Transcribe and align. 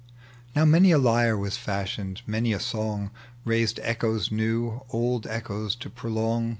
Now 0.55 0.65
many 0.65 0.91
a 0.91 0.97
IjTe 0.97 1.39
was 1.39 1.57
fashioned, 1.57 2.23
many 2.25 2.53
a 2.53 2.59
song 2.59 3.11
liaised 3.45 3.77
echoes 3.83 4.31
new, 4.31 4.81
old 4.89 5.27
echoes 5.27 5.75
to 5.75 5.91
prolong. 5.91 6.49